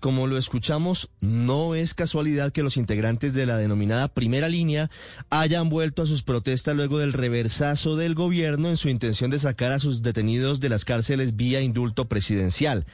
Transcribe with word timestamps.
Como 0.00 0.26
lo 0.26 0.38
escuchamos, 0.38 1.10
no 1.20 1.74
es 1.74 1.92
casualidad 1.92 2.52
que 2.52 2.62
los 2.62 2.78
integrantes 2.78 3.34
de 3.34 3.44
la 3.44 3.58
denominada 3.58 4.08
primera 4.08 4.48
línea 4.48 4.90
hayan 5.28 5.68
vuelto 5.68 6.02
a 6.02 6.06
sus 6.06 6.22
protestas 6.22 6.74
luego 6.74 6.98
del 6.98 7.12
reversazo 7.12 7.96
del 7.96 8.14
gobierno 8.14 8.70
en 8.70 8.78
su 8.78 8.88
intención 8.88 9.30
de 9.30 9.38
sacar 9.38 9.72
a 9.72 9.78
sus 9.78 10.00
detenidos 10.00 10.58
de 10.58 10.70
las 10.70 10.86
cárceles 10.86 11.36
vía 11.36 11.60
indulto 11.60 12.08
presidencial. 12.08 12.86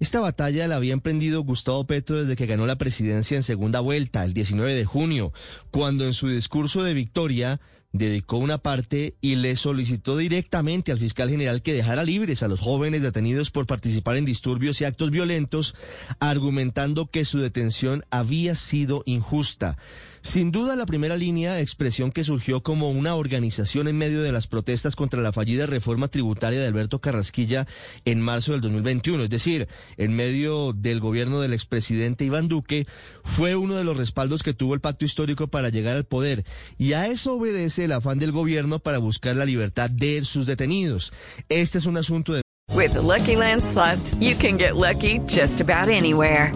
Esta 0.00 0.18
batalla 0.18 0.66
la 0.66 0.74
había 0.74 0.94
emprendido 0.94 1.42
Gustavo 1.42 1.84
Petro 1.86 2.20
desde 2.20 2.34
que 2.34 2.46
ganó 2.46 2.66
la 2.66 2.78
presidencia 2.78 3.36
en 3.36 3.44
segunda 3.44 3.78
vuelta, 3.78 4.24
el 4.24 4.32
19 4.32 4.74
de 4.74 4.84
junio, 4.84 5.32
cuando 5.70 6.06
en 6.06 6.14
su 6.14 6.28
discurso 6.28 6.82
de 6.82 6.94
victoria 6.94 7.60
dedicó 7.92 8.36
una 8.36 8.58
parte 8.58 9.16
y 9.20 9.36
le 9.36 9.56
solicitó 9.56 10.16
directamente 10.16 10.92
al 10.92 10.98
fiscal 10.98 11.30
general 11.30 11.62
que 11.62 11.72
dejara 11.72 12.04
libres 12.04 12.42
a 12.42 12.48
los 12.48 12.60
jóvenes 12.60 13.02
detenidos 13.02 13.50
por 13.50 13.66
participar 13.66 14.16
en 14.16 14.24
disturbios 14.24 14.80
y 14.80 14.84
actos 14.84 15.10
violentos, 15.10 15.74
argumentando 16.20 17.06
que 17.06 17.24
su 17.24 17.38
detención 17.38 18.04
había 18.10 18.54
sido 18.54 19.02
injusta. 19.06 19.78
Sin 20.20 20.50
duda, 20.50 20.76
la 20.76 20.84
primera 20.84 21.16
línea, 21.16 21.60
expresión 21.60 22.10
que 22.10 22.24
surgió 22.24 22.62
como 22.62 22.90
una 22.90 23.14
organización 23.14 23.88
en 23.88 23.96
medio 23.96 24.20
de 24.20 24.32
las 24.32 24.46
protestas 24.46 24.96
contra 24.96 25.22
la 25.22 25.32
fallida 25.32 25.66
reforma 25.66 26.08
tributaria 26.08 26.60
de 26.60 26.66
Alberto 26.66 27.00
Carrasquilla 27.00 27.66
en 28.04 28.20
marzo 28.20 28.52
del 28.52 28.60
2021, 28.60 29.24
es 29.24 29.30
decir, 29.30 29.68
en 29.96 30.14
medio 30.14 30.72
del 30.72 31.00
gobierno 31.00 31.40
del 31.40 31.52
expresidente 31.52 32.24
Iván 32.24 32.48
Duque, 32.48 32.86
fue 33.24 33.56
uno 33.56 33.76
de 33.76 33.84
los 33.84 33.96
respaldos 33.96 34.42
que 34.42 34.54
tuvo 34.54 34.74
el 34.74 34.80
pacto 34.80 35.04
histórico 35.04 35.46
para 35.46 35.68
llegar 35.68 35.96
al 35.96 36.04
poder. 36.04 36.44
Y 36.76 36.94
a 36.94 37.06
eso 37.06 37.34
obedece 37.34 37.77
el 37.84 37.92
afán 37.92 38.18
del 38.18 38.32
gobierno 38.32 38.78
para 38.78 38.98
buscar 38.98 39.36
la 39.36 39.44
libertad 39.44 39.90
de 39.90 40.24
sus 40.24 40.46
detenidos. 40.46 41.12
Este 41.48 41.78
es 41.78 41.86
un 41.86 41.96
asunto 41.96 42.32
de... 42.32 42.42
With 42.74 42.92
the 42.92 43.02
Lucky 43.02 43.36
Land 43.36 43.64
slots, 43.64 44.14
you 44.20 44.34
can 44.36 44.56
get 44.56 44.76
lucky 44.76 45.20
just 45.26 45.60
about 45.60 45.88
anywhere. 45.88 46.52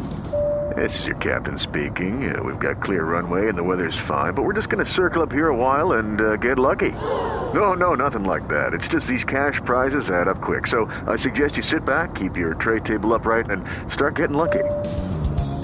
This 0.77 0.99
is 1.01 1.07
your 1.07 1.17
captain 1.17 1.59
speaking. 1.59 2.35
Uh, 2.35 2.43
we've 2.43 2.59
got 2.59 2.83
clear 2.83 3.05
runway 3.05 3.49
and 3.49 3.59
the 3.59 3.63
weather's 3.63 3.97
fine, 4.09 4.33
but 4.33 4.43
we're 4.43 4.55
just 4.55 4.69
going 4.69 4.85
to 4.85 4.91
circle 4.91 5.23
up 5.23 5.31
here 5.33 5.49
a 5.49 5.57
while 5.57 5.93
and 5.93 6.21
uh, 6.21 6.37
get 6.37 6.59
lucky. 6.59 6.91
No, 6.91 7.75
no, 7.75 7.95
nothing 7.95 8.25
like 8.25 8.49
that. 8.49 8.73
It's 8.73 8.89
just 8.89 9.07
these 9.07 9.25
cash 9.25 9.61
prizes 9.65 10.09
add 10.09 10.29
up 10.29 10.41
quick. 10.41 10.67
So 10.67 10.91
I 11.07 11.17
suggest 11.17 11.57
you 11.57 11.63
sit 11.63 11.85
back, 11.85 12.15
keep 12.15 12.37
your 12.37 12.55
tray 12.55 12.81
table 12.81 13.13
upright, 13.13 13.51
and 13.51 13.65
start 13.93 14.17
getting 14.17 14.37
lucky. 14.37 14.65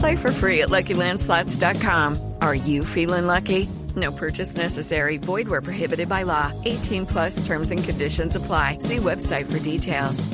Play 0.01 0.17
for 0.17 0.31
free 0.31 0.63
at 0.63 0.69
LuckyLandSlots.com. 0.69 2.35
Are 2.43 2.55
you 2.55 2.85
feeling 2.85 3.27
lucky? 3.27 3.69
No 3.99 4.13
purchase 4.13 4.57
necessary. 4.57 5.19
Void 5.19 5.49
where 5.49 5.63
prohibited 5.63 6.09
by 6.09 6.25
law. 6.25 6.53
18 6.65 7.07
plus 7.07 7.47
terms 7.47 7.71
and 7.71 7.83
conditions 7.83 8.37
apply. 8.37 8.79
See 8.81 8.97
website 8.97 9.51
for 9.51 9.59
details. 9.59 10.29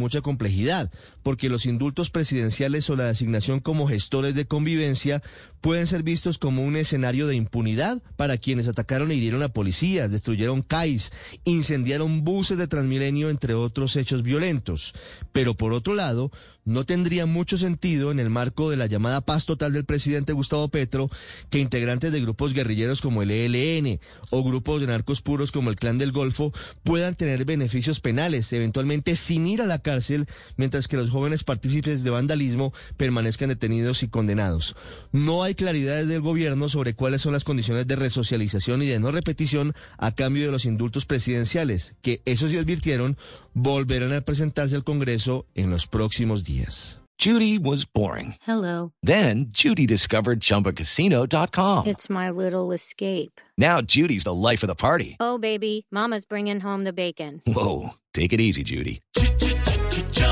mucha 0.00 0.20
complejidad, 0.20 0.90
porque 1.22 1.48
los 1.48 1.66
indultos 1.66 2.10
presidenciales 2.10 2.88
o 2.90 2.96
la 2.96 3.06
designación 3.06 3.60
como 3.60 3.88
gestores 3.88 4.34
de 4.34 4.46
convivencia 4.46 5.22
pueden 5.66 5.88
ser 5.88 6.04
vistos 6.04 6.38
como 6.38 6.62
un 6.62 6.76
escenario 6.76 7.26
de 7.26 7.34
impunidad 7.34 8.00
para 8.14 8.38
quienes 8.38 8.68
atacaron 8.68 9.10
e 9.10 9.16
hirieron 9.16 9.42
a 9.42 9.48
policías, 9.48 10.12
destruyeron 10.12 10.62
CAIS, 10.62 11.10
incendiaron 11.44 12.22
buses 12.22 12.56
de 12.56 12.68
Transmilenio, 12.68 13.30
entre 13.30 13.54
otros 13.54 13.96
hechos 13.96 14.22
violentos. 14.22 14.94
Pero 15.32 15.56
por 15.56 15.72
otro 15.72 15.96
lado, 15.96 16.30
no 16.66 16.84
tendría 16.84 17.26
mucho 17.26 17.56
sentido 17.58 18.10
en 18.10 18.18
el 18.18 18.28
marco 18.28 18.70
de 18.70 18.76
la 18.76 18.86
llamada 18.86 19.20
paz 19.20 19.46
total 19.46 19.72
del 19.72 19.84
presidente 19.84 20.32
Gustavo 20.32 20.68
Petro 20.68 21.08
que 21.48 21.60
integrantes 21.60 22.10
de 22.10 22.20
grupos 22.20 22.54
guerrilleros 22.54 23.00
como 23.00 23.22
el 23.22 23.30
ELN 23.30 24.00
o 24.30 24.42
grupos 24.42 24.80
de 24.80 24.88
narcos 24.88 25.22
puros 25.22 25.52
como 25.52 25.70
el 25.70 25.76
Clan 25.76 25.96
del 25.96 26.10
Golfo 26.10 26.52
puedan 26.82 27.14
tener 27.14 27.44
beneficios 27.44 28.00
penales, 28.00 28.52
eventualmente 28.52 29.14
sin 29.14 29.46
ir 29.46 29.62
a 29.62 29.66
la 29.66 29.78
cárcel, 29.78 30.26
mientras 30.56 30.88
que 30.88 30.96
los 30.96 31.10
jóvenes 31.10 31.44
partícipes 31.44 32.02
de 32.02 32.10
vandalismo 32.10 32.74
permanezcan 32.96 33.48
detenidos 33.48 34.02
y 34.02 34.08
condenados. 34.08 34.74
No 35.12 35.44
hay 35.44 35.54
claridad 35.56 36.04
del 36.04 36.20
gobierno 36.20 36.68
sobre 36.68 36.94
cuáles 36.94 37.22
son 37.22 37.32
las 37.32 37.44
condiciones 37.44 37.86
de 37.86 37.96
resocialización 37.96 38.82
y 38.82 38.86
de 38.86 39.00
no 39.00 39.10
repetición 39.10 39.74
a 39.98 40.14
cambio 40.14 40.46
de 40.46 40.52
los 40.52 40.64
indultos 40.64 41.06
presidenciales, 41.06 41.96
que 42.02 42.22
eso 42.24 42.48
sí 42.48 42.56
advirtieron, 42.56 43.16
volverán 43.54 44.12
a 44.12 44.20
presentarse 44.20 44.76
al 44.76 44.84
Congreso 44.84 45.46
en 45.54 45.70
los 45.70 45.86
próximos 45.86 46.44
días. 46.44 47.00
Judy 47.18 47.58
was 47.58 47.86
boring. 47.86 48.34
Hello. 48.42 48.92
Then 49.02 49.46
Judy 49.50 49.86
discovered 49.86 50.40
ChumbaCasino.com. 50.40 51.86
It's 51.86 52.10
my 52.10 52.30
little 52.30 52.72
escape. 52.72 53.40
Now 53.56 53.80
Judy's 53.80 54.24
the 54.24 54.34
life 54.34 54.62
of 54.62 54.68
the 54.68 54.74
party. 54.74 55.16
Oh, 55.18 55.38
baby, 55.38 55.86
Mama's 55.90 56.26
bringing 56.26 56.60
home 56.60 56.84
the 56.84 56.92
bacon. 56.92 57.40
Whoa, 57.46 57.94
take 58.12 58.34
it 58.34 58.40
easy, 58.40 58.62
Judy. 58.62 59.00